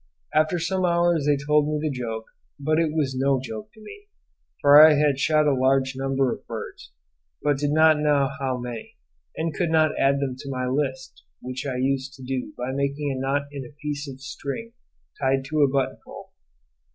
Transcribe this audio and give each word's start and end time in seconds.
After 0.33 0.57
some 0.57 0.83
hours 0.83 1.27
they 1.27 1.37
told 1.37 1.67
me 1.67 1.77
the 1.79 1.95
joke, 1.95 2.25
but 2.59 2.79
it 2.79 2.89
was 2.91 3.13
no 3.15 3.39
joke 3.39 3.71
to 3.73 3.81
me, 3.83 4.07
for 4.59 4.83
I 4.83 4.95
had 4.95 5.19
shot 5.19 5.45
a 5.45 5.53
large 5.53 5.95
number 5.95 6.33
of 6.33 6.47
birds, 6.47 6.91
but 7.43 7.59
did 7.59 7.69
not 7.69 7.99
know 7.99 8.27
how 8.39 8.57
many, 8.57 8.97
and 9.37 9.53
could 9.53 9.69
not 9.69 9.91
add 9.99 10.19
them 10.19 10.35
to 10.39 10.49
my 10.49 10.65
list, 10.65 11.21
which 11.39 11.67
I 11.67 11.75
used 11.75 12.15
to 12.15 12.23
do 12.23 12.51
by 12.57 12.71
making 12.71 13.11
a 13.11 13.19
knot 13.21 13.43
in 13.51 13.63
a 13.63 13.77
piece 13.79 14.09
of 14.09 14.21
string 14.21 14.73
tied 15.21 15.45
to 15.45 15.61
a 15.61 15.69
button 15.69 15.99
hole. 16.03 16.31